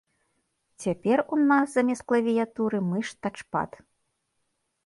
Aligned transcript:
Цяпер 0.85 1.17
у 1.37 1.39
нас 1.51 1.67
замест 1.77 2.03
клавіятуры 2.13 2.77
мыш-тачпад. 2.89 3.79